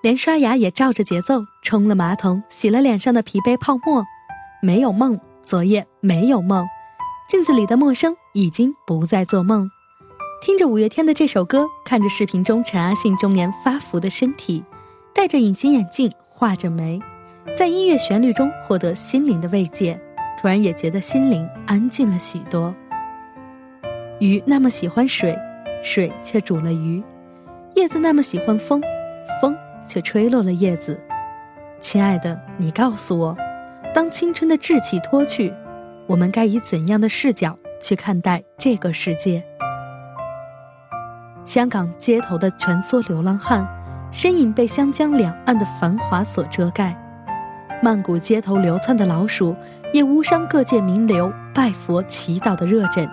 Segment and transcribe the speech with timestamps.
[0.00, 4.04] 连刷牙也照着节奏，冲了马桶，洗了脸上的疲惫泡沫。
[4.62, 6.66] 没有梦，昨夜没有梦，
[7.28, 9.68] 镜子里的陌生已经不再做梦。
[10.40, 14.62] 听着五月天的这首歌，看着视频中陈阿信中年发福的身体，
[15.12, 17.00] 戴着隐形眼镜，画着眉，
[17.56, 20.00] 在音乐旋律中获得心灵的慰藉，
[20.40, 22.72] 突然也觉得心灵安静了许多。
[24.20, 25.36] 鱼那么喜欢水，
[25.82, 27.02] 水却煮了鱼；
[27.74, 28.80] 叶子那么喜欢风，
[29.40, 29.56] 风
[29.88, 31.00] 却吹落了叶子。
[31.80, 33.36] 亲爱的，你告诉我，
[33.94, 35.52] 当青春的稚气脱去，
[36.06, 39.42] 我们该以怎样的视角去看待这个世界？
[41.44, 43.66] 香港街头的蜷缩流浪汉，
[44.12, 46.94] 身影被湘江两岸的繁华所遮盖；
[47.82, 49.56] 曼谷街头流窜的老鼠，
[49.94, 53.08] 也无伤各界名流拜佛祈祷的热忱。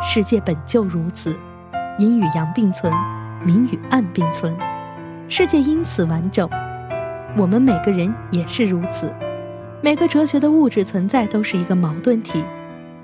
[0.00, 1.36] 世界本就如此，
[1.98, 2.92] 阴与阳并存，
[3.44, 4.56] 明与暗并存，
[5.28, 6.48] 世界因此完整。
[7.36, 9.12] 我们每个人也是如此，
[9.82, 12.42] 每个哲学的物质存在都是一个矛盾体，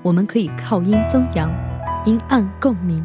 [0.03, 1.51] 我们可以靠阴增阳，
[2.05, 3.05] 阴暗共鸣。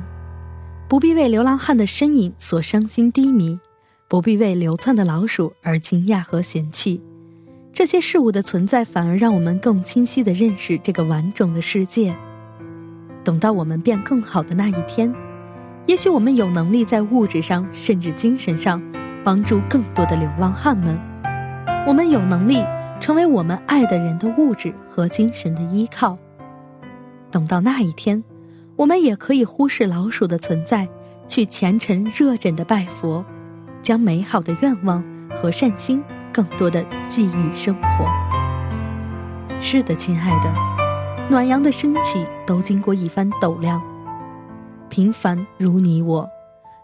[0.88, 3.60] 不必为流浪汉的身影所伤心低迷，
[4.08, 7.02] 不必为流窜的老鼠而惊讶和嫌弃。
[7.74, 12.16] 这些事物的存在，反而让我们更清晰地认识这个完整的世界。
[13.24, 15.14] 等到我们变更好的那一天，
[15.88, 18.82] 也许我们有能力在物质上甚至精神上
[19.28, 20.98] 帮助更多的流浪汉们。
[21.86, 22.64] 我们有能力
[23.02, 26.18] 成为我们爱的人的物质和精神的依靠。
[27.30, 28.24] 等到那一天。
[28.78, 30.88] 我们也可以忽视老鼠的存在，
[31.26, 33.26] 去虔诚热忱的拜佛，
[33.82, 35.04] 将美好的愿望
[35.36, 38.06] 和善心更多的寄予生活。
[39.60, 40.54] 是的，亲爱的，
[41.28, 43.82] 暖阳的升起都经过一番斗量。
[44.90, 46.30] 平凡如你我，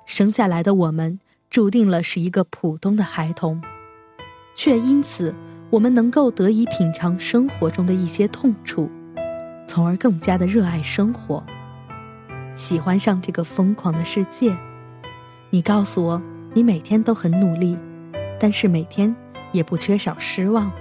[0.07, 1.19] 生下来的我们
[1.53, 3.61] 注定了是一个普通的孩童，
[4.55, 5.35] 却因此
[5.69, 8.89] 我们能够得以品尝生活中的一些痛楚，
[9.67, 11.43] 从而更加的热爱生活。
[12.55, 14.57] 喜欢上这个疯狂的世界，
[15.51, 16.19] 你告诉我，
[16.55, 17.77] 你每天都很努力，
[18.39, 19.15] 但是每天
[19.51, 20.71] 也不缺少失望。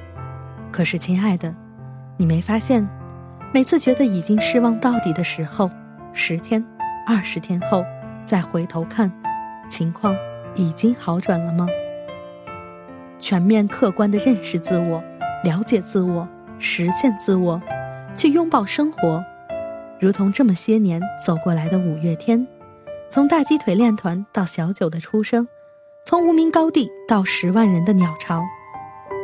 [0.73, 1.55] 可是，亲爱的，
[2.17, 2.89] 你没发现，
[3.53, 5.71] 每次觉得已经失望到底的时候，
[6.15, 6.65] 十天、
[7.07, 7.85] 二十天后
[8.25, 9.13] 再回头看，
[9.69, 10.17] 情况
[10.55, 11.67] 已经好转了吗？
[13.19, 15.03] 全面客观的认识自我，
[15.45, 17.61] 了解自我，实现自我，
[18.15, 19.25] 去拥抱生活。
[20.01, 22.47] 如同这么些年走过来的五月天，
[23.09, 25.47] 从大鸡腿练团到小九的出生，
[26.05, 28.43] 从无名高地到十万人的鸟巢，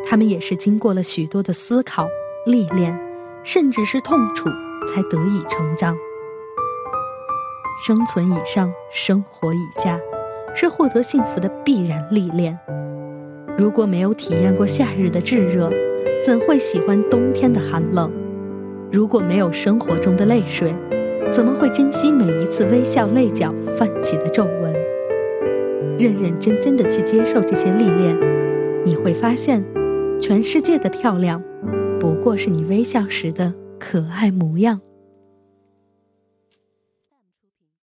[0.09, 2.07] 他们也是经过了许多的思考、
[2.47, 2.97] 历练，
[3.43, 4.49] 甚至是痛楚，
[4.87, 5.97] 才得以成长。
[7.85, 9.99] 生存以上，生活以下，
[10.61, 12.59] 是获得幸福的必然历练。
[13.57, 15.71] 如果没有体验过夏日的炙热，
[16.27, 18.11] 怎会喜欢冬天的寒冷？
[18.91, 20.75] 如果没有生活中的泪水，
[21.31, 24.75] 怎么会珍惜每一次微笑泪角泛起的皱纹？
[25.97, 28.19] 认认真真的去接受这些历练，
[28.85, 29.65] 你会发现，
[30.21, 31.41] 全世界的漂亮，
[32.01, 34.81] 不过是你微笑时的可爱模样。